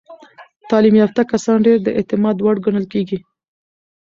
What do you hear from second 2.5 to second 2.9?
ګڼل